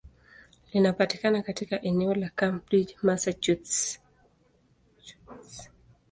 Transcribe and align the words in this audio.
Linapatikana 0.73 1.41
katika 1.41 1.81
eneo 1.81 2.13
la 2.13 2.29
Cambridge, 2.29 2.95
Massachusetts. 3.01 3.99